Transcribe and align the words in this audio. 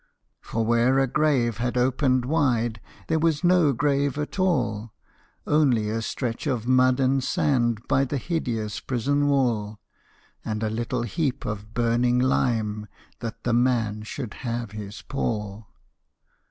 For 0.39 0.65
where 0.65 0.97
a 0.97 1.05
grave 1.05 1.57
had 1.57 1.77
opened 1.77 2.25
wide, 2.25 2.81
There 3.07 3.19
was 3.19 3.43
no 3.43 3.71
grave 3.71 4.17
at 4.17 4.39
all: 4.39 4.93
Only 5.45 5.91
a 5.91 6.01
stretch 6.01 6.47
of 6.47 6.67
mud 6.67 6.99
and 6.99 7.23
sand 7.23 7.87
By 7.87 8.05
the 8.05 8.17
hideous 8.17 8.79
prison 8.79 9.27
wall, 9.27 9.79
And 10.43 10.63
a 10.63 10.71
little 10.71 11.03
heap 11.03 11.45
of 11.45 11.75
burning 11.75 12.17
lime, 12.17 12.87
That 13.19 13.43
the 13.43 13.53
man 13.53 14.01
should 14.01 14.33
have 14.41 14.71
his 14.71 15.03
pall. 15.03 15.67